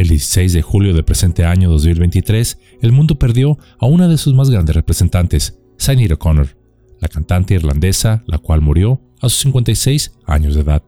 El 0.00 0.08
16 0.08 0.54
de 0.54 0.62
julio 0.62 0.94
del 0.94 1.04
presente 1.04 1.44
año 1.44 1.68
2023, 1.68 2.58
el 2.80 2.90
mundo 2.90 3.18
perdió 3.18 3.58
a 3.78 3.84
una 3.84 4.08
de 4.08 4.16
sus 4.16 4.32
más 4.32 4.48
grandes 4.48 4.74
representantes, 4.74 5.58
Sinead 5.76 6.12
O'Connor, 6.12 6.56
la 7.00 7.08
cantante 7.08 7.52
irlandesa, 7.52 8.24
la 8.26 8.38
cual 8.38 8.62
murió 8.62 9.02
a 9.20 9.28
sus 9.28 9.40
56 9.40 10.12
años 10.24 10.54
de 10.54 10.62
edad. 10.62 10.82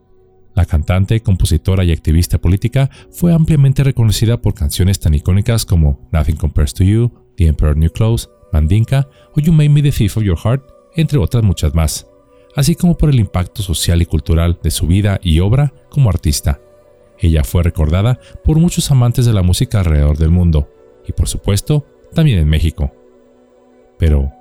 La 0.55 0.65
cantante, 0.65 1.21
compositora 1.21 1.83
y 1.83 1.91
activista 1.91 2.39
política 2.39 2.89
fue 3.11 3.31
ampliamente 3.31 3.83
reconocida 3.83 4.41
por 4.41 4.55
canciones 4.55 4.99
tan 4.99 5.13
icónicas 5.13 5.63
como 5.63 6.09
Nothing 6.11 6.37
Compares 6.37 6.73
to 6.73 6.83
You, 6.83 7.13
The 7.37 7.45
Emperor 7.45 7.77
New 7.77 7.91
Clothes, 7.91 8.31
Mandinka 8.51 9.07
o 9.35 9.39
You 9.39 9.53
Made 9.53 9.69
Me 9.69 9.83
the 9.83 9.91
Thief 9.91 10.17
of 10.17 10.23
Your 10.23 10.39
Heart, 10.39 10.63
entre 10.95 11.19
otras 11.19 11.43
muchas 11.43 11.75
más, 11.75 12.07
así 12.55 12.73
como 12.73 12.97
por 12.97 13.11
el 13.11 13.19
impacto 13.19 13.61
social 13.61 14.01
y 14.01 14.07
cultural 14.07 14.57
de 14.63 14.71
su 14.71 14.87
vida 14.87 15.19
y 15.21 15.39
obra 15.39 15.71
como 15.91 16.09
artista. 16.09 16.59
Ella 17.19 17.43
fue 17.43 17.63
recordada 17.63 18.19
por 18.43 18.57
muchos 18.57 18.89
amantes 18.91 19.25
de 19.25 19.33
la 19.33 19.43
música 19.43 19.79
alrededor 19.79 20.17
del 20.17 20.29
mundo, 20.29 20.69
y 21.07 21.13
por 21.13 21.27
supuesto, 21.27 21.85
también 22.13 22.39
en 22.39 22.49
México. 22.49 22.93
Pero, 23.97 24.31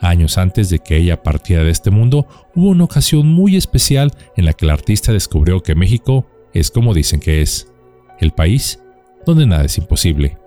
años 0.00 0.38
antes 0.38 0.68
de 0.68 0.78
que 0.78 0.96
ella 0.96 1.22
partiera 1.22 1.64
de 1.64 1.70
este 1.70 1.90
mundo, 1.90 2.26
hubo 2.54 2.68
una 2.68 2.84
ocasión 2.84 3.26
muy 3.26 3.56
especial 3.56 4.12
en 4.36 4.44
la 4.44 4.52
que 4.52 4.66
el 4.66 4.70
artista 4.70 5.12
descubrió 5.12 5.62
que 5.62 5.74
México 5.74 6.26
es 6.52 6.70
como 6.70 6.94
dicen 6.94 7.20
que 7.20 7.42
es, 7.42 7.72
el 8.20 8.32
país 8.32 8.80
donde 9.24 9.46
nada 9.46 9.64
es 9.64 9.78
imposible. 9.78 10.38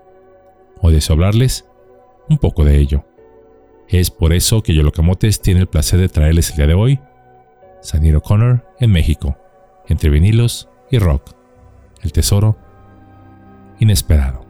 O 0.81 0.91
de 0.91 1.03
hablarles 1.09 1.65
un 2.29 2.37
poco 2.37 2.63
de 2.63 2.77
ello. 2.77 3.05
Es 3.87 4.11
por 4.11 4.33
eso 4.33 4.61
que 4.61 4.73
Yolocamotes 4.73 5.41
tiene 5.41 5.61
el 5.61 5.67
placer 5.67 5.99
de 5.99 6.09
traerles 6.09 6.51
el 6.51 6.57
día 6.57 6.67
de 6.67 6.73
hoy 6.75 6.99
Sanir 7.81 8.15
O'Connor 8.15 8.65
en 8.79 8.91
México, 8.91 9.37
entre 9.87 10.09
vinilos 10.09 10.69
y 10.91 10.99
rock. 10.99 11.38
El 12.01 12.11
tesoro 12.11 12.57
inesperado. 13.79 14.45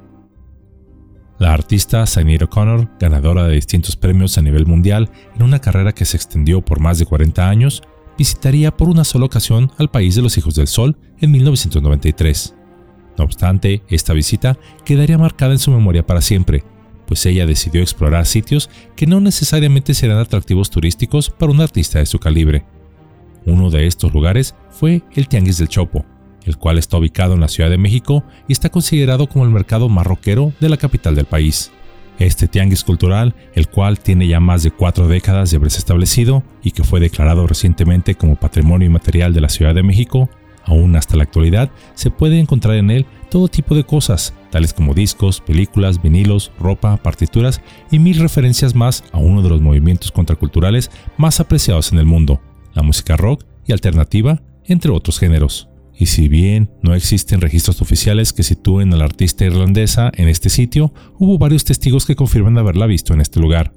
La 1.40 1.54
artista 1.54 2.06
Sinead 2.06 2.44
O'Connor, 2.44 2.90
ganadora 3.00 3.46
de 3.46 3.56
distintos 3.56 3.96
premios 3.96 4.38
a 4.38 4.42
nivel 4.42 4.66
mundial 4.66 5.10
en 5.36 5.44
una 5.44 5.60
carrera 5.60 5.94
que 5.94 6.04
se 6.04 6.18
extendió 6.18 6.62
por 6.62 6.82
más 6.82 7.00
de 7.00 7.06
40 7.06 7.48
años, 7.48 7.82
visitaría 8.18 8.76
por 8.76 8.90
una 8.90 9.06
sola 9.06 9.26
ocasión 9.26 9.72
al 9.78 9.90
país 9.90 10.16
de 10.16 10.22
los 10.22 10.38
Hijos 10.38 10.56
del 10.56 10.68
Sol 10.68 10.98
en 11.20 11.32
1993. 11.32 12.56
No 13.18 13.24
obstante, 13.24 13.84
esta 13.88 14.12
visita 14.12 14.58
quedaría 14.84 15.18
marcada 15.18 15.54
en 15.54 15.60
su 15.60 15.72
memoria 15.72 16.06
para 16.06 16.22
siempre, 16.22 16.66
pues 17.08 17.26
ella 17.26 17.46
decidió 17.46 17.82
explorar 17.82 18.26
sitios 18.26 18.70
que 18.98 19.08
no 19.08 19.22
necesariamente 19.22 19.94
serán 19.94 20.18
atractivos 20.18 20.70
turísticos 20.70 21.30
para 21.30 21.52
un 21.52 21.62
artista 21.62 22.00
de 22.00 22.06
su 22.06 22.20
calibre. 22.20 22.66
Uno 23.46 23.70
de 23.70 23.88
estos 23.88 24.14
lugares 24.14 24.56
fue 24.70 25.04
el 25.16 25.30
Tianguis 25.30 25.58
del 25.58 25.70
Chopo, 25.70 26.06
el 26.50 26.58
cual 26.58 26.80
está 26.80 26.98
ubicado 26.98 27.36
en 27.36 27.42
la 27.42 27.48
Ciudad 27.48 27.70
de 27.70 27.78
México 27.78 28.24
y 28.48 28.54
está 28.54 28.70
considerado 28.70 29.28
como 29.28 29.46
el 29.46 29.52
mercado 29.52 29.88
más 29.88 30.06
rockero 30.06 30.52
de 30.60 30.68
la 30.68 30.78
capital 30.78 31.14
del 31.14 31.26
país. 31.26 31.72
Este 32.18 32.48
tianguis 32.48 32.84
cultural, 32.84 33.36
el 33.54 33.70
cual 33.70 34.00
tiene 34.00 34.28
ya 34.28 34.40
más 34.40 34.64
de 34.64 34.72
cuatro 34.72 35.08
décadas 35.08 35.52
de 35.52 35.58
haberse 35.58 35.78
establecido 35.78 36.44
y 36.64 36.72
que 36.72 36.84
fue 36.84 37.00
declarado 37.00 37.46
recientemente 37.46 38.16
como 38.16 38.36
Patrimonio 38.36 38.88
Inmaterial 38.88 39.32
de 39.32 39.42
la 39.42 39.50
Ciudad 39.50 39.76
de 39.76 39.84
México, 39.84 40.28
aún 40.66 40.96
hasta 40.96 41.16
la 41.16 41.24
actualidad 41.24 41.70
se 41.94 42.10
puede 42.10 42.40
encontrar 42.40 42.78
en 42.78 42.90
él 42.90 43.06
todo 43.30 43.48
tipo 43.48 43.76
de 43.76 43.84
cosas, 43.84 44.34
tales 44.50 44.74
como 44.74 44.96
discos, 44.96 45.42
películas, 45.42 46.02
vinilos, 46.02 46.52
ropa, 46.60 46.98
partituras 46.98 47.62
y 47.92 48.00
mil 48.00 48.20
referencias 48.20 48.74
más 48.74 49.04
a 49.12 49.20
uno 49.20 49.44
de 49.44 49.50
los 49.50 49.62
movimientos 49.62 50.12
contraculturales 50.12 50.90
más 51.16 51.40
apreciados 51.40 51.92
en 51.92 52.00
el 52.00 52.06
mundo, 52.06 52.42
la 52.74 52.82
música 52.82 53.16
rock 53.18 53.44
y 53.68 53.72
alternativa, 53.72 54.42
entre 54.66 54.90
otros 54.92 55.20
géneros. 55.20 55.70
Y 56.00 56.06
si 56.06 56.30
bien 56.30 56.72
no 56.82 56.96
existen 56.96 57.42
registros 57.42 57.82
oficiales 57.82 58.32
que 58.32 58.44
sitúen 58.44 58.94
a 58.94 58.96
la 58.96 59.04
artista 59.04 59.44
irlandesa 59.44 60.10
en 60.16 60.30
este 60.30 60.50
sitio, 60.50 60.94
hubo 61.20 61.38
varios 61.38 61.66
testigos 61.66 62.06
que 62.06 62.16
confirman 62.16 62.58
haberla 62.58 62.88
visto 62.88 63.14
en 63.14 63.20
este 63.20 63.42
lugar. 63.42 63.74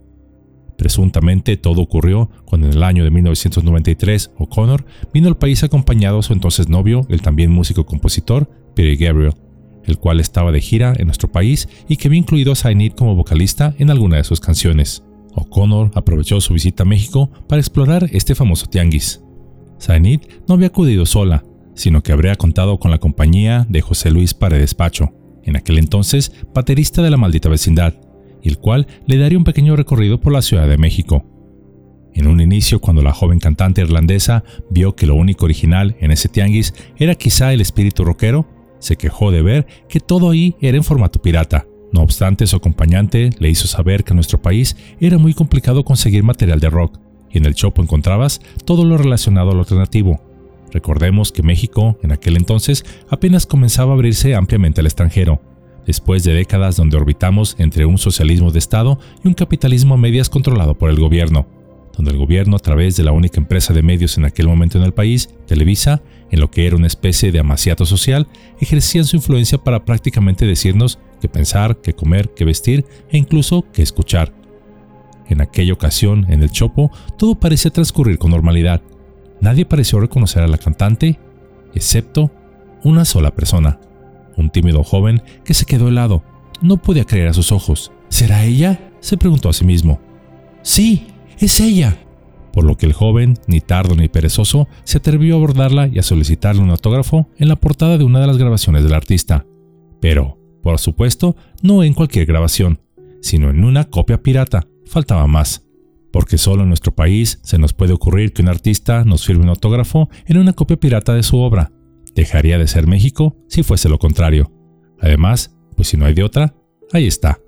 Presuntamente 0.78 1.56
todo 1.56 1.82
ocurrió 1.82 2.30
cuando 2.44 2.68
en 2.68 2.74
el 2.74 2.84
año 2.84 3.02
de 3.02 3.10
1993 3.10 4.30
O'Connor 4.38 4.84
vino 5.12 5.26
al 5.26 5.36
país 5.36 5.64
acompañado 5.64 6.20
a 6.20 6.22
su 6.22 6.32
entonces 6.32 6.68
novio, 6.68 7.04
el 7.08 7.22
también 7.22 7.50
músico-compositor 7.50 8.48
Peter 8.76 8.96
Gabriel, 8.96 9.34
el 9.84 9.98
cual 9.98 10.20
estaba 10.20 10.52
de 10.52 10.60
gira 10.60 10.94
en 10.96 11.06
nuestro 11.06 11.32
país 11.32 11.68
y 11.88 11.96
que 11.96 12.06
había 12.06 12.20
incluido 12.20 12.52
a 12.52 12.56
Sinead 12.56 12.92
como 12.92 13.16
vocalista 13.16 13.74
en 13.78 13.90
alguna 13.90 14.18
de 14.18 14.24
sus 14.24 14.38
canciones. 14.38 15.02
O'Connor 15.34 15.90
aprovechó 15.96 16.40
su 16.40 16.54
visita 16.54 16.84
a 16.84 16.86
México 16.86 17.32
para 17.48 17.58
explorar 17.58 18.08
este 18.12 18.36
famoso 18.36 18.66
tianguis. 18.66 19.24
Sinead 19.78 20.20
no 20.46 20.54
había 20.54 20.68
acudido 20.68 21.04
sola, 21.04 21.42
sino 21.74 22.02
que 22.02 22.12
habría 22.12 22.36
contado 22.36 22.78
con 22.78 22.90
la 22.90 22.98
compañía 22.98 23.66
de 23.68 23.80
José 23.80 24.10
Luis 24.10 24.34
Paredes 24.34 24.74
Pacho, 24.74 25.12
en 25.44 25.56
aquel 25.56 25.78
entonces 25.78 26.32
baterista 26.54 27.02
de 27.02 27.10
la 27.10 27.16
maldita 27.16 27.48
vecindad, 27.48 27.94
y 28.42 28.48
el 28.48 28.58
cual 28.58 28.86
le 29.06 29.18
daría 29.18 29.38
un 29.38 29.44
pequeño 29.44 29.76
recorrido 29.76 30.20
por 30.20 30.32
la 30.32 30.42
Ciudad 30.42 30.68
de 30.68 30.78
México. 30.78 31.24
En 32.14 32.26
un 32.26 32.40
inicio, 32.40 32.80
cuando 32.80 33.02
la 33.02 33.12
joven 33.12 33.38
cantante 33.38 33.80
irlandesa 33.80 34.44
vio 34.70 34.94
que 34.94 35.06
lo 35.06 35.14
único 35.14 35.46
original 35.46 35.96
en 36.00 36.10
ese 36.10 36.28
tianguis 36.28 36.74
era 36.96 37.14
quizá 37.14 37.52
el 37.52 37.60
espíritu 37.60 38.04
rockero, 38.04 38.46
se 38.80 38.96
quejó 38.96 39.30
de 39.30 39.42
ver 39.42 39.66
que 39.88 40.00
todo 40.00 40.30
ahí 40.30 40.56
era 40.60 40.76
en 40.76 40.84
formato 40.84 41.22
pirata. 41.22 41.66
No 41.92 42.02
obstante, 42.02 42.46
su 42.46 42.56
acompañante 42.56 43.30
le 43.38 43.48
hizo 43.48 43.66
saber 43.66 44.02
que 44.02 44.12
en 44.12 44.16
nuestro 44.16 44.42
país 44.42 44.76
era 45.00 45.18
muy 45.18 45.34
complicado 45.34 45.84
conseguir 45.84 46.22
material 46.22 46.60
de 46.60 46.70
rock, 46.70 46.98
y 47.30 47.38
en 47.38 47.46
el 47.46 47.54
Chopo 47.54 47.82
encontrabas 47.82 48.40
todo 48.64 48.84
lo 48.84 48.98
relacionado 48.98 49.52
al 49.52 49.58
alternativo. 49.58 50.31
Recordemos 50.72 51.30
que 51.30 51.42
México, 51.42 51.98
en 52.02 52.12
aquel 52.12 52.36
entonces, 52.36 52.84
apenas 53.08 53.46
comenzaba 53.46 53.92
a 53.92 53.94
abrirse 53.94 54.34
ampliamente 54.34 54.80
al 54.80 54.86
extranjero, 54.86 55.40
después 55.86 56.24
de 56.24 56.32
décadas 56.32 56.76
donde 56.76 56.96
orbitamos 56.96 57.56
entre 57.58 57.86
un 57.86 57.98
socialismo 57.98 58.50
de 58.50 58.58
Estado 58.58 58.98
y 59.22 59.28
un 59.28 59.34
capitalismo 59.34 59.94
a 59.94 59.98
medias 59.98 60.28
controlado 60.28 60.74
por 60.74 60.90
el 60.90 60.98
gobierno 60.98 61.46
donde 61.96 62.12
el 62.12 62.18
gobierno, 62.18 62.56
a 62.56 62.60
través 62.60 62.96
de 62.96 63.04
la 63.04 63.12
única 63.12 63.40
empresa 63.40 63.72
de 63.72 63.82
medios 63.82 64.16
en 64.16 64.24
aquel 64.24 64.48
momento 64.48 64.78
en 64.78 64.84
el 64.84 64.92
país, 64.92 65.28
Televisa, 65.46 66.02
en 66.30 66.40
lo 66.40 66.50
que 66.50 66.66
era 66.66 66.76
una 66.76 66.86
especie 66.86 67.32
de 67.32 67.38
amaciato 67.38 67.84
social, 67.86 68.26
ejercían 68.60 69.04
su 69.04 69.16
influencia 69.16 69.58
para 69.58 69.84
prácticamente 69.84 70.46
decirnos 70.46 70.98
qué 71.20 71.28
pensar, 71.28 71.80
qué 71.80 71.92
comer, 71.92 72.30
qué 72.34 72.44
vestir 72.44 72.84
e 73.10 73.18
incluso 73.18 73.66
qué 73.72 73.82
escuchar. 73.82 74.32
En 75.28 75.40
aquella 75.40 75.72
ocasión, 75.72 76.26
en 76.28 76.42
el 76.42 76.50
Chopo, 76.50 76.90
todo 77.16 77.34
parecía 77.34 77.70
transcurrir 77.70 78.18
con 78.18 78.30
normalidad. 78.30 78.82
Nadie 79.42 79.66
pareció 79.66 79.98
reconocer 79.98 80.44
a 80.44 80.46
la 80.46 80.56
cantante, 80.56 81.18
excepto 81.74 82.30
una 82.84 83.04
sola 83.04 83.34
persona, 83.34 83.80
un 84.36 84.50
tímido 84.50 84.84
joven 84.84 85.20
que 85.44 85.52
se 85.52 85.66
quedó 85.66 85.88
helado. 85.88 86.22
No 86.60 86.76
podía 86.76 87.04
creer 87.04 87.26
a 87.26 87.34
sus 87.34 87.50
ojos. 87.50 87.90
¿Será 88.08 88.44
ella? 88.44 88.92
se 89.00 89.16
preguntó 89.16 89.48
a 89.48 89.52
sí 89.52 89.64
mismo. 89.64 90.00
Sí, 90.62 91.08
es 91.40 91.58
ella. 91.58 91.98
Por 92.52 92.62
lo 92.62 92.76
que 92.76 92.86
el 92.86 92.92
joven, 92.92 93.36
ni 93.48 93.60
tardo 93.60 93.96
ni 93.96 94.08
perezoso, 94.08 94.68
se 94.84 94.98
atrevió 94.98 95.34
a 95.34 95.38
abordarla 95.38 95.88
y 95.88 95.98
a 95.98 96.04
solicitarle 96.04 96.62
un 96.62 96.70
autógrafo 96.70 97.28
en 97.36 97.48
la 97.48 97.56
portada 97.56 97.98
de 97.98 98.04
una 98.04 98.20
de 98.20 98.28
las 98.28 98.38
grabaciones 98.38 98.84
del 98.84 98.94
artista. 98.94 99.44
Pero, 100.00 100.38
por 100.62 100.78
supuesto, 100.78 101.34
no 101.62 101.82
en 101.82 101.94
cualquier 101.94 102.26
grabación, 102.26 102.78
sino 103.22 103.50
en 103.50 103.64
una 103.64 103.86
copia 103.86 104.22
pirata. 104.22 104.68
Faltaba 104.86 105.26
más. 105.26 105.66
Porque 106.12 106.38
solo 106.38 106.62
en 106.62 106.68
nuestro 106.68 106.94
país 106.94 107.40
se 107.42 107.58
nos 107.58 107.72
puede 107.72 107.92
ocurrir 107.92 108.32
que 108.32 108.42
un 108.42 108.48
artista 108.48 109.04
nos 109.04 109.26
firme 109.26 109.44
un 109.44 109.48
autógrafo 109.48 110.10
en 110.26 110.38
una 110.38 110.52
copia 110.52 110.76
pirata 110.76 111.14
de 111.14 111.22
su 111.22 111.38
obra. 111.38 111.72
Dejaría 112.14 112.58
de 112.58 112.68
ser 112.68 112.86
México 112.86 113.36
si 113.48 113.62
fuese 113.62 113.88
lo 113.88 113.98
contrario. 113.98 114.52
Además, 115.00 115.56
pues 115.74 115.88
si 115.88 115.96
no 115.96 116.04
hay 116.04 116.14
de 116.14 116.22
otra, 116.22 116.54
ahí 116.92 117.06
está. 117.06 117.38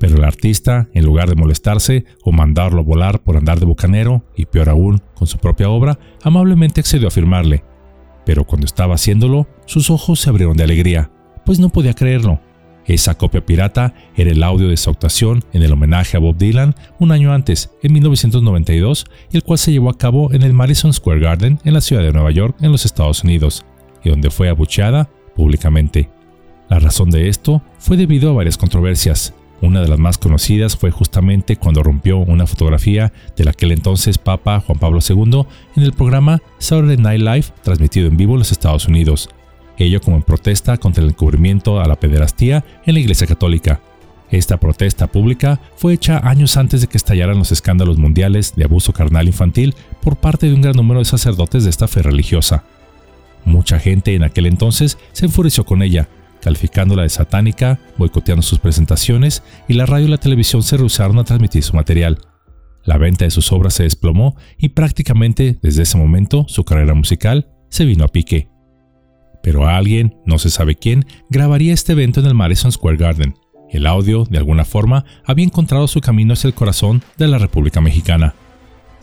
Pero 0.00 0.16
el 0.16 0.24
artista, 0.24 0.88
en 0.94 1.04
lugar 1.04 1.28
de 1.28 1.36
molestarse 1.36 2.04
o 2.24 2.32
mandarlo 2.32 2.80
a 2.80 2.84
volar 2.84 3.22
por 3.22 3.36
andar 3.36 3.60
de 3.60 3.66
bucanero, 3.66 4.24
y 4.34 4.46
peor 4.46 4.70
aún, 4.70 5.02
con 5.14 5.26
su 5.26 5.38
propia 5.38 5.68
obra, 5.68 5.98
amablemente 6.22 6.80
accedió 6.80 7.08
a 7.08 7.10
firmarle. 7.10 7.64
Pero 8.24 8.44
cuando 8.44 8.64
estaba 8.64 8.94
haciéndolo, 8.94 9.46
sus 9.66 9.90
ojos 9.90 10.20
se 10.20 10.30
abrieron 10.30 10.56
de 10.56 10.64
alegría, 10.64 11.10
pues 11.44 11.58
no 11.58 11.68
podía 11.68 11.94
creerlo. 11.94 12.40
Esa 12.86 13.14
copia 13.16 13.44
pirata 13.44 13.94
era 14.16 14.30
el 14.30 14.42
audio 14.42 14.68
de 14.68 14.76
su 14.76 14.90
actuación 14.90 15.44
en 15.52 15.62
el 15.62 15.72
homenaje 15.72 16.16
a 16.16 16.20
Bob 16.20 16.36
Dylan 16.36 16.74
un 16.98 17.12
año 17.12 17.32
antes, 17.32 17.70
en 17.82 17.92
1992, 17.92 19.06
el 19.32 19.42
cual 19.42 19.58
se 19.58 19.72
llevó 19.72 19.90
a 19.90 19.98
cabo 19.98 20.32
en 20.32 20.42
el 20.42 20.52
Madison 20.52 20.92
Square 20.92 21.20
Garden 21.20 21.58
en 21.64 21.74
la 21.74 21.80
ciudad 21.80 22.02
de 22.02 22.12
Nueva 22.12 22.30
York, 22.30 22.56
en 22.60 22.72
los 22.72 22.84
Estados 22.84 23.22
Unidos, 23.22 23.64
y 24.02 24.10
donde 24.10 24.30
fue 24.30 24.48
abucheada 24.48 25.08
públicamente. 25.36 26.10
La 26.68 26.78
razón 26.78 27.10
de 27.10 27.28
esto 27.28 27.62
fue 27.78 27.96
debido 27.96 28.30
a 28.30 28.34
varias 28.34 28.56
controversias, 28.56 29.34
una 29.62 29.82
de 29.82 29.88
las 29.88 29.98
más 29.98 30.16
conocidas 30.16 30.76
fue 30.76 30.90
justamente 30.90 31.56
cuando 31.56 31.82
rompió 31.82 32.18
una 32.18 32.46
fotografía 32.46 33.12
del 33.36 33.48
aquel 33.48 33.72
entonces 33.72 34.16
Papa 34.16 34.60
Juan 34.60 34.78
Pablo 34.78 35.00
II 35.06 35.44
en 35.76 35.82
el 35.82 35.92
programa 35.92 36.40
Saturday 36.58 36.96
Night 36.96 37.20
Live 37.20 37.44
transmitido 37.62 38.08
en 38.08 38.16
vivo 38.16 38.32
en 38.34 38.38
los 38.38 38.52
Estados 38.52 38.88
Unidos, 38.88 39.28
ello 39.84 40.00
como 40.00 40.16
en 40.16 40.22
protesta 40.22 40.76
contra 40.76 41.02
el 41.02 41.10
encubrimiento 41.10 41.80
a 41.80 41.86
la 41.86 41.98
pederastía 41.98 42.64
en 42.84 42.94
la 42.94 43.00
Iglesia 43.00 43.26
Católica. 43.26 43.80
Esta 44.30 44.58
protesta 44.58 45.08
pública 45.08 45.60
fue 45.76 45.94
hecha 45.94 46.18
años 46.18 46.56
antes 46.56 46.80
de 46.80 46.86
que 46.86 46.96
estallaran 46.96 47.38
los 47.38 47.50
escándalos 47.50 47.98
mundiales 47.98 48.54
de 48.54 48.64
abuso 48.64 48.92
carnal 48.92 49.26
infantil 49.26 49.74
por 50.00 50.16
parte 50.16 50.46
de 50.46 50.54
un 50.54 50.62
gran 50.62 50.76
número 50.76 51.00
de 51.00 51.04
sacerdotes 51.04 51.64
de 51.64 51.70
esta 51.70 51.88
fe 51.88 52.02
religiosa. 52.02 52.64
Mucha 53.44 53.80
gente 53.80 54.14
en 54.14 54.22
aquel 54.22 54.46
entonces 54.46 54.98
se 55.12 55.26
enfureció 55.26 55.64
con 55.64 55.82
ella, 55.82 56.08
calificándola 56.40 57.02
de 57.02 57.08
satánica, 57.08 57.80
boicoteando 57.98 58.42
sus 58.42 58.60
presentaciones 58.60 59.42
y 59.66 59.74
la 59.74 59.86
radio 59.86 60.06
y 60.06 60.10
la 60.10 60.18
televisión 60.18 60.62
se 60.62 60.76
rehusaron 60.76 61.18
a 61.18 61.24
transmitir 61.24 61.64
su 61.64 61.74
material. 61.74 62.18
La 62.84 62.98
venta 62.98 63.24
de 63.24 63.30
sus 63.30 63.50
obras 63.52 63.74
se 63.74 63.82
desplomó 63.82 64.36
y 64.56 64.70
prácticamente 64.70 65.58
desde 65.60 65.82
ese 65.82 65.98
momento 65.98 66.44
su 66.48 66.64
carrera 66.64 66.94
musical 66.94 67.48
se 67.68 67.84
vino 67.84 68.04
a 68.04 68.08
pique. 68.08 68.48
Pero 69.42 69.66
alguien, 69.66 70.16
no 70.26 70.38
se 70.38 70.50
sabe 70.50 70.76
quién, 70.76 71.06
grabaría 71.28 71.72
este 71.72 71.92
evento 71.92 72.20
en 72.20 72.26
el 72.26 72.34
Madison 72.34 72.72
Square 72.72 72.96
Garden. 72.96 73.34
El 73.70 73.86
audio, 73.86 74.24
de 74.24 74.38
alguna 74.38 74.64
forma, 74.64 75.04
había 75.24 75.44
encontrado 75.44 75.86
su 75.88 76.00
camino 76.00 76.32
hacia 76.32 76.48
el 76.48 76.54
corazón 76.54 77.02
de 77.16 77.28
la 77.28 77.38
República 77.38 77.80
Mexicana. 77.80 78.34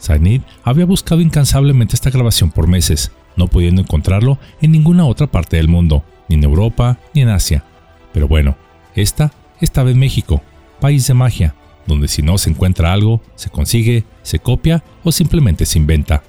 Zainid 0.00 0.42
había 0.62 0.84
buscado 0.84 1.20
incansablemente 1.20 1.96
esta 1.96 2.10
grabación 2.10 2.50
por 2.50 2.68
meses, 2.68 3.10
no 3.36 3.48
pudiendo 3.48 3.80
encontrarlo 3.80 4.38
en 4.60 4.72
ninguna 4.72 5.06
otra 5.06 5.26
parte 5.26 5.56
del 5.56 5.68
mundo, 5.68 6.04
ni 6.28 6.36
en 6.36 6.44
Europa 6.44 6.98
ni 7.14 7.22
en 7.22 7.30
Asia. 7.30 7.64
Pero 8.12 8.28
bueno, 8.28 8.56
esta 8.94 9.32
estaba 9.60 9.90
en 9.90 9.98
México, 9.98 10.42
país 10.80 11.06
de 11.06 11.14
magia, 11.14 11.54
donde 11.86 12.08
si 12.08 12.22
no 12.22 12.38
se 12.38 12.50
encuentra 12.50 12.92
algo, 12.92 13.22
se 13.34 13.50
consigue, 13.50 14.04
se 14.22 14.38
copia 14.38 14.84
o 15.02 15.10
simplemente 15.10 15.66
se 15.66 15.78
inventa. 15.78 16.22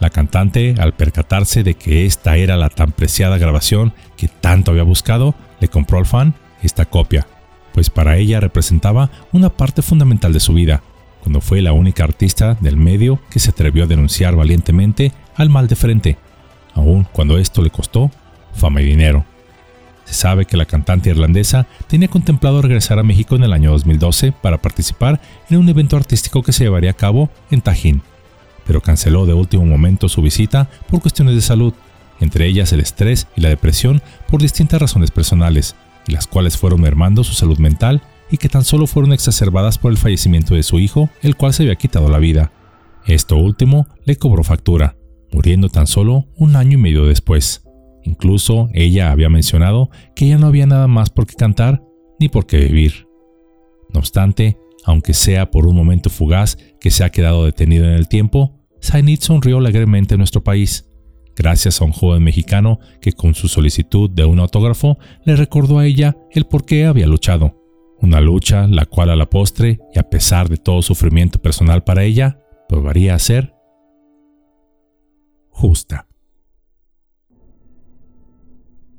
La 0.00 0.10
cantante, 0.10 0.74
al 0.78 0.94
percatarse 0.94 1.62
de 1.62 1.74
que 1.74 2.06
esta 2.06 2.36
era 2.36 2.56
la 2.56 2.68
tan 2.68 2.92
preciada 2.92 3.38
grabación 3.38 3.92
que 4.16 4.28
tanto 4.28 4.70
había 4.70 4.82
buscado, 4.82 5.34
le 5.60 5.68
compró 5.68 5.98
al 5.98 6.06
fan 6.06 6.34
esta 6.62 6.84
copia, 6.84 7.26
pues 7.72 7.90
para 7.90 8.16
ella 8.16 8.40
representaba 8.40 9.10
una 9.32 9.50
parte 9.50 9.82
fundamental 9.82 10.32
de 10.32 10.40
su 10.40 10.52
vida, 10.54 10.82
cuando 11.22 11.40
fue 11.40 11.62
la 11.62 11.72
única 11.72 12.04
artista 12.04 12.56
del 12.60 12.76
medio 12.76 13.20
que 13.30 13.38
se 13.38 13.50
atrevió 13.50 13.84
a 13.84 13.86
denunciar 13.86 14.36
valientemente 14.36 15.12
al 15.36 15.50
mal 15.50 15.68
de 15.68 15.76
frente, 15.76 16.18
aun 16.74 17.06
cuando 17.12 17.38
esto 17.38 17.62
le 17.62 17.70
costó 17.70 18.10
fama 18.54 18.82
y 18.82 18.84
dinero. 18.84 19.24
Se 20.04 20.14
sabe 20.14 20.44
que 20.44 20.56
la 20.56 20.66
cantante 20.66 21.10
irlandesa 21.10 21.66
tenía 21.86 22.08
contemplado 22.08 22.60
regresar 22.60 22.98
a 22.98 23.02
México 23.02 23.36
en 23.36 23.44
el 23.44 23.52
año 23.52 23.70
2012 23.70 24.32
para 24.32 24.58
participar 24.58 25.20
en 25.48 25.58
un 25.58 25.68
evento 25.68 25.96
artístico 25.96 26.42
que 26.42 26.52
se 26.52 26.64
llevaría 26.64 26.90
a 26.90 26.94
cabo 26.94 27.30
en 27.50 27.62
Tajín, 27.62 28.02
pero 28.66 28.80
canceló 28.80 29.26
de 29.26 29.34
último 29.34 29.64
momento 29.64 30.08
su 30.08 30.22
visita 30.22 30.68
por 30.88 31.00
cuestiones 31.00 31.34
de 31.34 31.40
salud, 31.40 31.74
entre 32.20 32.46
ellas 32.46 32.72
el 32.72 32.80
estrés 32.80 33.26
y 33.36 33.40
la 33.40 33.48
depresión 33.48 34.02
por 34.28 34.40
distintas 34.40 34.80
razones 34.80 35.10
personales, 35.10 35.76
y 36.06 36.12
las 36.12 36.26
cuales 36.26 36.56
fueron 36.56 36.80
mermando 36.80 37.24
su 37.24 37.34
salud 37.34 37.58
mental 37.58 38.02
y 38.30 38.38
que 38.38 38.48
tan 38.48 38.64
solo 38.64 38.86
fueron 38.86 39.12
exacerbadas 39.12 39.78
por 39.78 39.90
el 39.90 39.98
fallecimiento 39.98 40.54
de 40.54 40.62
su 40.62 40.78
hijo, 40.78 41.10
el 41.22 41.36
cual 41.36 41.52
se 41.52 41.62
había 41.62 41.76
quitado 41.76 42.08
la 42.08 42.18
vida. 42.18 42.52
Esto 43.06 43.36
último 43.36 43.86
le 44.04 44.16
cobró 44.16 44.42
factura, 44.44 44.96
muriendo 45.32 45.68
tan 45.68 45.86
solo 45.86 46.26
un 46.36 46.56
año 46.56 46.78
y 46.78 46.80
medio 46.80 47.04
después. 47.04 47.62
Incluso 48.02 48.68
ella 48.72 49.10
había 49.10 49.28
mencionado 49.28 49.90
que 50.14 50.28
ya 50.28 50.38
no 50.38 50.46
había 50.46 50.66
nada 50.66 50.86
más 50.86 51.10
por 51.10 51.26
qué 51.26 51.34
cantar 51.34 51.82
ni 52.18 52.28
por 52.28 52.46
qué 52.46 52.58
vivir. 52.58 53.06
No 53.92 54.00
obstante, 54.00 54.58
aunque 54.84 55.14
sea 55.14 55.50
por 55.50 55.66
un 55.66 55.74
momento 55.74 56.10
fugaz 56.10 56.56
que 56.80 56.90
se 56.90 57.04
ha 57.04 57.10
quedado 57.10 57.44
detenido 57.44 57.86
en 57.86 57.92
el 57.92 58.08
tiempo, 58.08 58.60
Zainid 58.82 59.20
sonrió 59.20 59.58
alegremente 59.58 60.14
en 60.14 60.18
nuestro 60.18 60.44
país, 60.44 60.90
gracias 61.34 61.80
a 61.80 61.84
un 61.84 61.92
joven 61.92 62.22
mexicano 62.22 62.78
que 63.00 63.12
con 63.12 63.34
su 63.34 63.48
solicitud 63.48 64.10
de 64.10 64.24
un 64.24 64.38
autógrafo 64.40 64.98
le 65.24 65.36
recordó 65.36 65.78
a 65.78 65.86
ella 65.86 66.16
el 66.30 66.44
por 66.44 66.64
qué 66.64 66.84
había 66.84 67.06
luchado. 67.06 67.60
Una 68.00 68.20
lucha 68.20 68.66
la 68.68 68.84
cual 68.84 69.10
a 69.10 69.16
la 69.16 69.30
postre, 69.30 69.78
y 69.94 69.98
a 69.98 70.10
pesar 70.10 70.48
de 70.48 70.58
todo 70.58 70.82
sufrimiento 70.82 71.40
personal 71.40 71.84
para 71.84 72.04
ella, 72.04 72.38
probaría 72.68 73.14
a 73.14 73.18
ser 73.18 73.54
justa. 75.48 76.06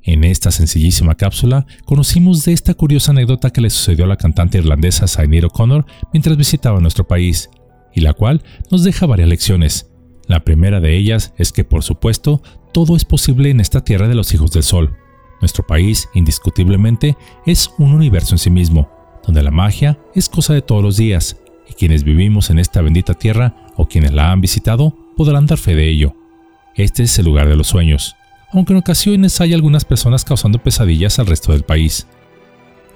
En 0.06 0.22
esta 0.22 0.52
sencillísima 0.52 1.16
cápsula 1.16 1.66
conocimos 1.84 2.44
de 2.44 2.52
esta 2.52 2.74
curiosa 2.74 3.10
anécdota 3.10 3.50
que 3.50 3.60
le 3.60 3.70
sucedió 3.70 4.04
a 4.04 4.08
la 4.08 4.16
cantante 4.16 4.56
irlandesa 4.56 5.08
Sinead 5.08 5.44
O'Connor 5.44 5.84
mientras 6.12 6.36
visitaba 6.36 6.80
nuestro 6.80 7.08
país, 7.08 7.50
y 7.92 8.02
la 8.02 8.12
cual 8.12 8.44
nos 8.70 8.84
deja 8.84 9.06
varias 9.06 9.28
lecciones. 9.28 9.90
La 10.28 10.44
primera 10.44 10.78
de 10.78 10.96
ellas 10.96 11.34
es 11.38 11.50
que, 11.50 11.64
por 11.64 11.82
supuesto, 11.82 12.40
todo 12.72 12.94
es 12.94 13.04
posible 13.04 13.50
en 13.50 13.58
esta 13.58 13.82
tierra 13.82 14.06
de 14.06 14.14
los 14.14 14.32
hijos 14.32 14.52
del 14.52 14.62
sol. 14.62 14.96
Nuestro 15.40 15.66
país, 15.66 16.08
indiscutiblemente, 16.14 17.16
es 17.44 17.70
un 17.78 17.92
universo 17.92 18.36
en 18.36 18.38
sí 18.38 18.50
mismo, 18.50 18.88
donde 19.26 19.42
la 19.42 19.50
magia 19.50 19.98
es 20.14 20.28
cosa 20.28 20.54
de 20.54 20.62
todos 20.62 20.84
los 20.84 20.96
días, 20.96 21.36
y 21.68 21.74
quienes 21.74 22.04
vivimos 22.04 22.50
en 22.50 22.60
esta 22.60 22.80
bendita 22.80 23.14
tierra 23.14 23.56
o 23.74 23.88
quienes 23.88 24.12
la 24.12 24.30
han 24.30 24.40
visitado 24.40 24.96
podrán 25.16 25.46
dar 25.46 25.58
fe 25.58 25.74
de 25.74 25.88
ello. 25.88 26.14
Este 26.76 27.02
es 27.02 27.18
el 27.18 27.24
lugar 27.24 27.48
de 27.48 27.56
los 27.56 27.66
sueños, 27.66 28.14
aunque 28.52 28.72
en 28.72 28.78
ocasiones 28.78 29.40
hay 29.40 29.54
algunas 29.54 29.84
personas 29.84 30.24
causando 30.24 30.58
pesadillas 30.58 31.18
al 31.18 31.26
resto 31.26 31.52
del 31.52 31.62
país. 31.62 32.06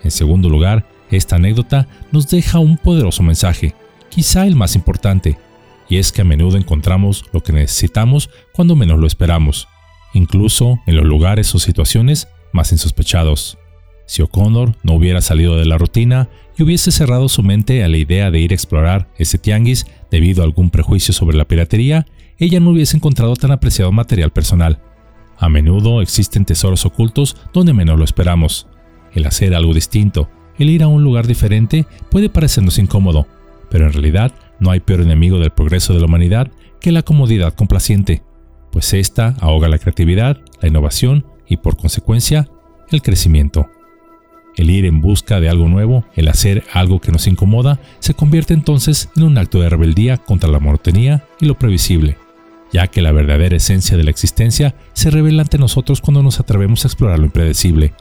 En 0.02 0.10
segundo 0.10 0.48
lugar, 0.48 0.86
esta 1.10 1.36
anécdota 1.36 1.88
nos 2.12 2.28
deja 2.28 2.58
un 2.58 2.76
poderoso 2.76 3.22
mensaje, 3.22 3.74
quizá 4.08 4.46
el 4.46 4.56
más 4.56 4.74
importante, 4.76 5.38
y 5.88 5.96
es 5.96 6.12
que 6.12 6.22
a 6.22 6.24
menudo 6.24 6.56
encontramos 6.56 7.24
lo 7.32 7.42
que 7.42 7.52
necesitamos 7.52 8.30
cuando 8.52 8.76
menos 8.76 8.98
lo 8.98 9.06
esperamos, 9.06 9.68
incluso 10.14 10.78
en 10.86 10.96
los 10.96 11.04
lugares 11.04 11.54
o 11.54 11.58
situaciones 11.58 12.28
más 12.52 12.70
insospechados. 12.72 13.58
Si 14.06 14.22
O'Connor 14.22 14.76
no 14.82 14.94
hubiera 14.94 15.20
salido 15.20 15.56
de 15.56 15.66
la 15.66 15.78
rutina 15.78 16.28
y 16.56 16.62
hubiese 16.62 16.90
cerrado 16.90 17.28
su 17.28 17.42
mente 17.42 17.84
a 17.84 17.88
la 17.88 17.96
idea 17.96 18.30
de 18.30 18.40
ir 18.40 18.52
a 18.52 18.54
explorar 18.54 19.08
ese 19.18 19.38
tianguis 19.38 19.86
debido 20.10 20.42
a 20.42 20.44
algún 20.46 20.70
prejuicio 20.70 21.14
sobre 21.14 21.36
la 21.36 21.46
piratería, 21.46 22.06
ella 22.38 22.58
no 22.58 22.70
hubiese 22.70 22.96
encontrado 22.96 23.36
tan 23.36 23.52
apreciado 23.52 23.92
material 23.92 24.32
personal 24.32 24.80
a 25.40 25.48
menudo 25.48 26.02
existen 26.02 26.44
tesoros 26.44 26.84
ocultos 26.84 27.36
donde 27.52 27.72
menos 27.72 27.98
lo 27.98 28.04
esperamos. 28.04 28.68
El 29.12 29.26
hacer 29.26 29.54
algo 29.54 29.72
distinto, 29.74 30.28
el 30.58 30.68
ir 30.68 30.82
a 30.82 30.88
un 30.88 31.02
lugar 31.02 31.26
diferente 31.26 31.86
puede 32.10 32.28
parecernos 32.28 32.78
incómodo, 32.78 33.26
pero 33.70 33.86
en 33.86 33.92
realidad 33.94 34.32
no 34.60 34.70
hay 34.70 34.80
peor 34.80 35.00
enemigo 35.00 35.38
del 35.38 35.50
progreso 35.50 35.94
de 35.94 36.00
la 36.00 36.04
humanidad 36.04 36.52
que 36.78 36.92
la 36.92 37.02
comodidad 37.02 37.54
complaciente, 37.54 38.22
pues 38.70 38.92
esta 38.92 39.34
ahoga 39.40 39.68
la 39.68 39.78
creatividad, 39.78 40.38
la 40.60 40.68
innovación 40.68 41.26
y 41.48 41.56
por 41.56 41.76
consecuencia 41.76 42.48
el 42.90 43.00
crecimiento. 43.00 43.68
El 44.56 44.68
ir 44.68 44.84
en 44.84 45.00
busca 45.00 45.40
de 45.40 45.48
algo 45.48 45.68
nuevo, 45.68 46.04
el 46.14 46.28
hacer 46.28 46.64
algo 46.72 47.00
que 47.00 47.12
nos 47.12 47.26
incomoda, 47.26 47.80
se 48.00 48.12
convierte 48.12 48.52
entonces 48.52 49.08
en 49.16 49.22
un 49.22 49.38
acto 49.38 49.60
de 49.60 49.70
rebeldía 49.70 50.18
contra 50.18 50.50
la 50.50 50.58
monotonía 50.58 51.24
y 51.40 51.46
lo 51.46 51.56
previsible 51.56 52.18
ya 52.72 52.86
que 52.86 53.02
la 53.02 53.12
verdadera 53.12 53.56
esencia 53.56 53.96
de 53.96 54.04
la 54.04 54.10
existencia 54.10 54.74
se 54.92 55.10
revela 55.10 55.42
ante 55.42 55.58
nosotros 55.58 56.00
cuando 56.00 56.22
nos 56.22 56.40
atrevemos 56.40 56.84
a 56.84 56.88
explorar 56.88 57.18
lo 57.18 57.26
impredecible. 57.26 57.92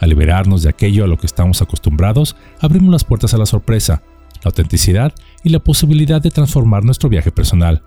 Al 0.00 0.08
liberarnos 0.08 0.62
de 0.62 0.70
aquello 0.70 1.04
a 1.04 1.06
lo 1.06 1.18
que 1.18 1.26
estamos 1.26 1.62
acostumbrados, 1.62 2.36
abrimos 2.60 2.90
las 2.90 3.04
puertas 3.04 3.34
a 3.34 3.38
la 3.38 3.46
sorpresa, 3.46 4.02
la 4.42 4.48
autenticidad 4.48 5.14
y 5.44 5.50
la 5.50 5.60
posibilidad 5.60 6.20
de 6.20 6.30
transformar 6.30 6.84
nuestro 6.84 7.08
viaje 7.08 7.30
personal, 7.30 7.82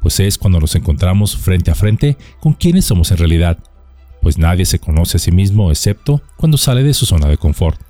pues 0.00 0.20
es 0.20 0.36
cuando 0.36 0.60
nos 0.60 0.74
encontramos 0.74 1.36
frente 1.36 1.70
a 1.70 1.74
frente 1.74 2.18
con 2.40 2.52
quienes 2.52 2.84
somos 2.84 3.10
en 3.10 3.18
realidad, 3.18 3.58
pues 4.20 4.36
nadie 4.36 4.66
se 4.66 4.78
conoce 4.78 5.16
a 5.16 5.20
sí 5.20 5.32
mismo 5.32 5.70
excepto 5.70 6.20
cuando 6.36 6.58
sale 6.58 6.82
de 6.82 6.94
su 6.94 7.06
zona 7.06 7.28
de 7.28 7.38
confort. 7.38 7.80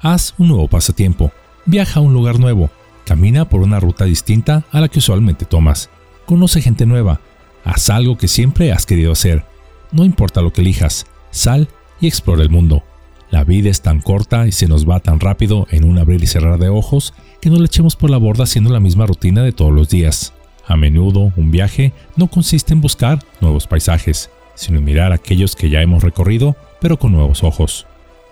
Haz 0.00 0.34
un 0.38 0.48
nuevo 0.48 0.68
pasatiempo, 0.68 1.32
viaja 1.66 2.00
a 2.00 2.02
un 2.02 2.14
lugar 2.14 2.38
nuevo, 2.38 2.70
camina 3.04 3.48
por 3.48 3.60
una 3.60 3.80
ruta 3.80 4.04
distinta 4.04 4.64
a 4.72 4.80
la 4.80 4.88
que 4.88 5.00
usualmente 5.00 5.44
tomas 5.44 5.90
Conoce 6.30 6.62
gente 6.62 6.86
nueva. 6.86 7.20
Haz 7.64 7.90
algo 7.90 8.16
que 8.16 8.28
siempre 8.28 8.70
has 8.70 8.86
querido 8.86 9.10
hacer. 9.10 9.44
No 9.90 10.04
importa 10.04 10.42
lo 10.42 10.52
que 10.52 10.60
elijas, 10.60 11.06
sal 11.32 11.66
y 12.00 12.06
explora 12.06 12.44
el 12.44 12.50
mundo. 12.50 12.84
La 13.32 13.42
vida 13.42 13.68
es 13.68 13.82
tan 13.82 14.00
corta 14.00 14.46
y 14.46 14.52
se 14.52 14.68
nos 14.68 14.88
va 14.88 15.00
tan 15.00 15.18
rápido 15.18 15.66
en 15.72 15.82
un 15.82 15.98
abrir 15.98 16.22
y 16.22 16.28
cerrar 16.28 16.60
de 16.60 16.68
ojos 16.68 17.14
que 17.42 17.50
no 17.50 17.58
le 17.58 17.64
echemos 17.64 17.96
por 17.96 18.10
la 18.10 18.16
borda 18.16 18.44
haciendo 18.44 18.70
la 18.70 18.78
misma 18.78 19.06
rutina 19.06 19.42
de 19.42 19.50
todos 19.50 19.72
los 19.72 19.88
días. 19.88 20.32
A 20.68 20.76
menudo, 20.76 21.32
un 21.34 21.50
viaje 21.50 21.92
no 22.14 22.28
consiste 22.28 22.74
en 22.74 22.80
buscar 22.80 23.18
nuevos 23.40 23.66
paisajes, 23.66 24.30
sino 24.54 24.78
en 24.78 24.84
mirar 24.84 25.12
aquellos 25.12 25.56
que 25.56 25.68
ya 25.68 25.82
hemos 25.82 26.04
recorrido, 26.04 26.54
pero 26.80 26.96
con 26.96 27.10
nuevos 27.10 27.42
ojos. 27.42 27.88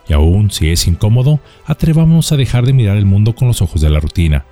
Y 0.09 0.13
aún 0.13 0.53
si 0.53 0.71
es 0.71 0.87
incómodo, 0.87 1.41
atrevámonos 1.67 2.31
a 2.31 2.37
dejar 2.37 2.65
de 2.65 2.75
mirar 2.75 2.97
el 2.97 3.07
mundo 3.07 3.35
con 3.35 3.49
los 3.49 3.61
ojos 3.61 3.81
de 3.81 3.91
la 3.91 3.99
rutina 3.99 4.45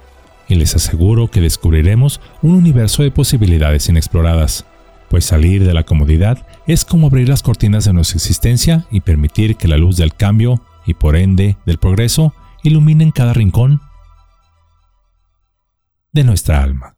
y 0.48 0.54
les 0.54 0.74
aseguro 0.74 1.28
que 1.28 1.40
descubriremos 1.40 2.20
un 2.42 2.54
universo 2.54 3.02
de 3.02 3.10
posibilidades 3.10 3.88
inexploradas, 3.88 4.66
pues 5.08 5.24
salir 5.24 5.64
de 5.64 5.74
la 5.74 5.84
comodidad 5.84 6.46
es 6.66 6.84
como 6.84 7.08
abrir 7.08 7.28
las 7.28 7.42
cortinas 7.42 7.84
de 7.84 7.92
nuestra 7.92 8.16
existencia 8.16 8.86
y 8.90 9.00
permitir 9.00 9.56
que 9.56 9.68
la 9.68 9.76
luz 9.76 9.96
del 9.96 10.14
cambio 10.14 10.62
y 10.86 10.94
por 10.94 11.16
ende 11.16 11.56
del 11.66 11.78
progreso 11.78 12.34
iluminen 12.62 13.12
cada 13.12 13.32
rincón 13.32 13.80
de 16.12 16.24
nuestra 16.24 16.62
alma. 16.62 16.95